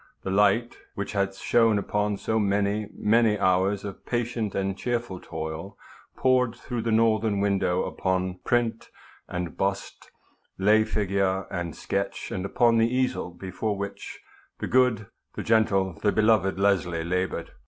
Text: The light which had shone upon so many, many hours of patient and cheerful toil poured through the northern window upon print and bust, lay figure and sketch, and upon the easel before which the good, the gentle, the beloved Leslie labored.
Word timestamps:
The 0.23 0.31
light 0.31 0.77
which 0.95 1.11
had 1.11 1.35
shone 1.35 1.77
upon 1.77 2.17
so 2.17 2.39
many, 2.39 2.89
many 2.95 3.37
hours 3.37 3.85
of 3.85 4.03
patient 4.03 4.55
and 4.55 4.75
cheerful 4.75 5.19
toil 5.19 5.77
poured 6.15 6.55
through 6.55 6.81
the 6.81 6.91
northern 6.91 7.39
window 7.39 7.83
upon 7.83 8.39
print 8.43 8.89
and 9.27 9.55
bust, 9.55 10.09
lay 10.57 10.85
figure 10.85 11.45
and 11.51 11.75
sketch, 11.75 12.31
and 12.31 12.45
upon 12.47 12.79
the 12.79 12.91
easel 12.91 13.29
before 13.29 13.77
which 13.77 14.19
the 14.57 14.65
good, 14.65 15.05
the 15.35 15.43
gentle, 15.43 15.93
the 16.01 16.11
beloved 16.11 16.57
Leslie 16.59 17.03
labored. 17.03 17.51